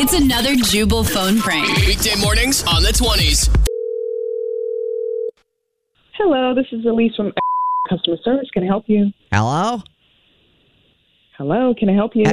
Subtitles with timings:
[0.00, 1.66] It's another Jubal phone prank.
[1.86, 3.48] Weekday mornings on the 20s.
[6.16, 7.32] Hello, this is Elise from
[7.88, 8.48] customer service.
[8.52, 9.12] Can I help you?
[9.32, 9.82] Hello?
[11.36, 12.24] Hello, can I help you?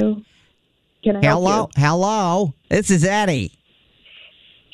[1.02, 1.60] Can I help Hello?
[1.76, 1.82] you?
[1.82, 2.06] Hello?
[2.46, 2.54] Hello.
[2.68, 3.52] This is Eddie.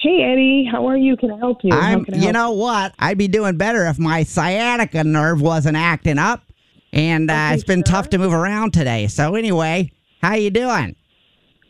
[0.01, 1.17] Hey, Eddie, how are you?
[1.17, 1.73] Can I help you?
[1.73, 2.95] How I'm can I you help know what?
[2.99, 6.43] I'd be doing better if my sciatica nerve wasn't acting up.
[6.93, 7.93] And uh, Okay, it's been sir.
[7.93, 9.07] tough to move around today.
[9.07, 10.97] So anyway, how you doing?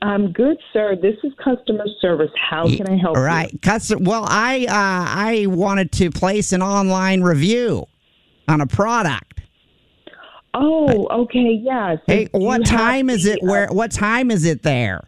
[0.02, 0.96] I'm good, sir.
[1.00, 2.30] This is customer service.
[2.36, 3.52] How can I help Right.
[3.52, 3.58] you?
[3.60, 7.86] Cus- well, I uh, I wanted to place an online review
[8.48, 9.40] on a product.
[10.54, 11.94] Oh, okay, yeah.
[11.96, 13.38] So Hey, what time is it?
[13.42, 13.68] Where?
[13.68, 15.04] What time is it there?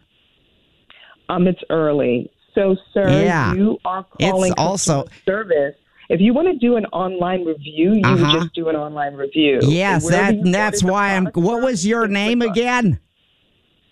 [1.29, 2.31] uh, Um, it's early.
[2.55, 3.53] So, sir, Yeah.
[3.53, 5.75] you are It's calling also- customer service.
[6.07, 8.15] If you want to do an online review, you Uh-huh.
[8.33, 9.59] would just do an online review.
[9.63, 11.25] Yes, that that's why I'm.
[11.33, 12.99] What was your name again?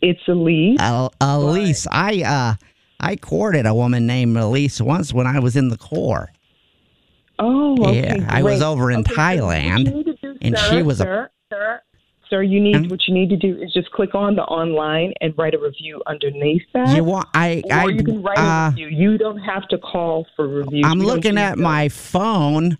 [0.03, 0.77] It's Elise.
[0.81, 1.87] El- Elise.
[1.91, 2.53] I uh
[2.99, 6.29] I courted a woman named Elise once when I was in the Corps.
[7.39, 8.17] Oh, okay.
[8.19, 10.81] Yeah, I was over in Okay, Thailand, what you need to do, and sir, she
[10.83, 11.81] was a- sir, sir,
[12.29, 12.43] sir.
[12.43, 15.53] You need what you need to do is just click on the online and write
[15.55, 16.95] a review underneath that.
[16.95, 18.87] You want I or I you can write uh, a review.
[18.87, 20.85] You don't have to call for reviews.
[20.85, 22.77] I'm We don't looking at my phone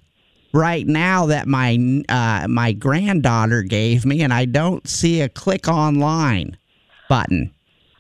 [0.54, 5.68] right now that my uh my granddaughter gave me, and I don't see a click
[5.70, 6.58] online
[7.10, 7.54] button.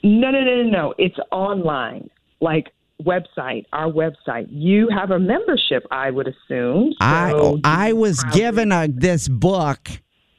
[0.03, 0.93] No, no, no, no, no.
[0.97, 2.09] It's online,
[2.41, 2.71] like
[3.01, 4.47] website, our website.
[4.49, 6.93] You have a membership, I would assume.
[6.93, 9.89] So I I was probably- given a this book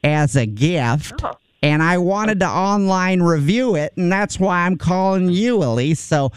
[0.03, 1.25] as a gift.
[1.25, 1.33] Oh.
[1.63, 5.99] And I wanted to online review it, and that's why I'm calling you, Elise.
[5.99, 6.31] So,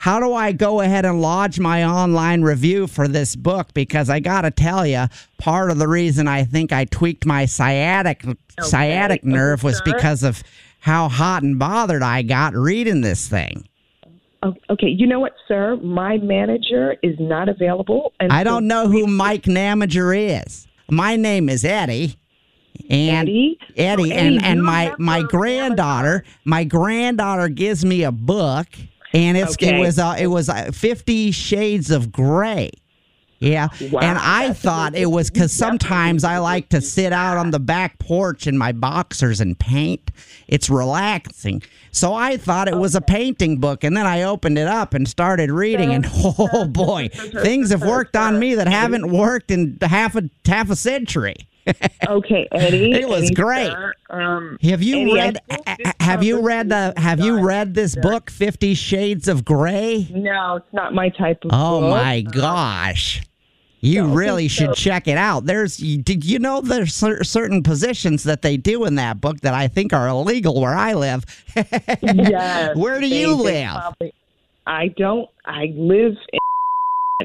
[0.00, 3.74] how do I go ahead and lodge my online review for this book?
[3.74, 5.04] Because I got to tell you,
[5.36, 8.24] part of the reason I think I tweaked my sciatic
[8.62, 10.42] sciatic nerve was because of
[10.78, 13.68] how hot and bothered I got reading this thing.
[14.70, 15.76] Okay, you know what, sir?
[15.76, 18.14] My manager is not available.
[18.20, 20.66] And I don't know who Mike Namager is.
[20.90, 22.16] My name is Eddie.
[22.88, 23.58] And Eddie?
[23.76, 28.66] Eddie, and, Eddie, and you my my granddaughter, my granddaughter gives me a book,
[29.12, 32.70] and it's it was uh, it was uh, Fifty Shades of Grey.
[33.40, 37.52] Yeah, Wow, and I thought it was because sometimes I like to sit out on
[37.52, 40.10] the back porch in my boxers and paint.
[40.46, 41.62] It's relaxing.
[41.90, 45.08] So I thought it was a painting book, and then I opened it up and
[45.08, 50.16] started reading, and oh boy, things have worked on me that haven't worked in half
[50.16, 51.36] a half a century.
[52.08, 52.92] Okay, Eddie.
[52.92, 53.72] It was Eddie, great.
[54.08, 55.94] um, Have you Eddie, read?
[56.00, 56.92] Have you read the?
[56.96, 60.08] Have you read this book, Fifty Shades of Grey?
[60.10, 61.58] No, it's not my type of book.
[61.60, 61.90] Oh book.
[61.90, 63.22] my gosh!
[63.80, 65.44] You so- really so- should check it out.
[65.44, 69.54] There's, you- did you know there's certain positions that they do in that book that
[69.54, 71.24] I think are illegal where I live.
[72.02, 72.76] Yes.
[72.76, 73.70] Where do they- you live?
[73.70, 74.14] probably-
[74.66, 75.28] I don't.
[75.46, 76.38] I live in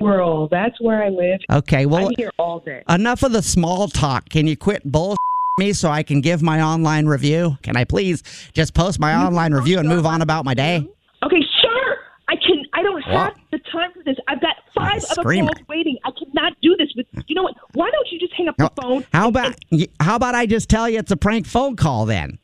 [0.01, 0.49] world.
[0.51, 1.39] That's where I live.
[1.51, 2.83] Okay, well, I'm here all day.
[2.89, 4.29] enough of the small talk.
[4.29, 5.15] Can you quit bull
[5.57, 7.57] me so I can give my online review?
[7.63, 10.87] Can I please just post my online review and move on about my day?
[11.23, 11.95] Okay, sure.
[12.27, 12.63] I can.
[12.73, 13.35] I don't have What?
[13.51, 14.15] the time for this.
[14.27, 15.47] I've got five Ah, other screamer.
[15.53, 15.97] calls waiting.
[16.03, 17.05] I cannot do this with.
[17.27, 17.53] You know what?
[17.73, 19.05] Why don't you just hang up the phone?
[19.13, 19.55] How about
[19.99, 22.39] how about I just tell you it's a prank phone call then?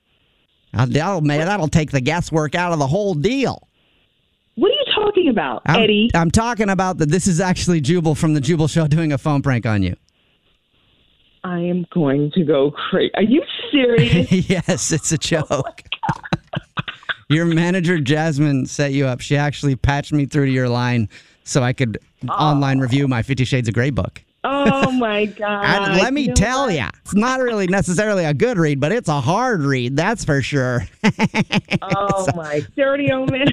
[0.73, 3.67] Uh, That'll that'll take the guesswork out of the whole deal.
[5.11, 6.09] Talking about, I'm, Eddie?
[6.13, 7.09] I'm talking about that.
[7.09, 9.97] This is actually Jubal from the Jubal Show doing a phone prank on you.
[11.43, 13.13] I am going to go crazy.
[13.15, 13.43] Are you
[13.73, 14.31] serious?
[14.49, 15.49] yes, it's a joke.
[15.51, 15.63] Oh
[17.27, 19.19] your manager Jasmine set you up.
[19.19, 21.09] She actually patched me through to your line
[21.43, 21.97] so I could
[22.29, 22.31] oh.
[22.31, 24.23] online review my Fifty Shades of Grey book.
[24.45, 25.89] oh my god!
[25.89, 26.75] And let me You know tell what?
[26.75, 30.41] you, it's not really necessarily a good read, but it's a hard read, that's for
[30.41, 30.87] sure.
[31.81, 33.47] Oh my dirty old man.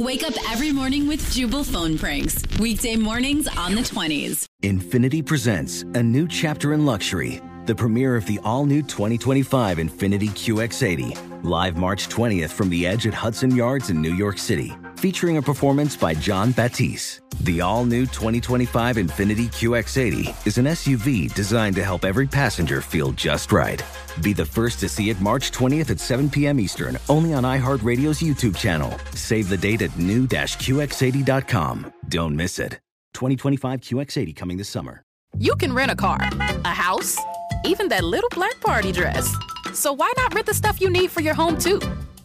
[0.00, 2.42] Wake up every morning with Jubal phone pranks.
[2.58, 4.46] Weekday mornings on the 20s.
[4.62, 10.30] Infiniti presents a new chapter in luxury, the premiere of the all new 2025 Infiniti
[10.30, 15.36] QX80, live March 20th from the edge at Hudson Yards in New York City, featuring
[15.36, 17.20] a performance by Jon Batiste.
[17.42, 23.12] The all new 2025 Infiniti QX80 is an SUV designed to help every passenger feel
[23.12, 23.82] just right.
[24.20, 26.60] Be the first to see it March 20th at 7 p.m.
[26.60, 28.94] Eastern, only on iHeartRadio's YouTube channel.
[29.14, 31.94] Save the date at new-QX80.com.
[32.10, 32.72] Don't miss it.
[33.14, 35.02] 2025 QX80 coming this summer.
[35.38, 37.16] You can rent a car, a house,
[37.64, 39.34] even that little black party dress.
[39.72, 41.80] So why not rent the stuff you need for your home too?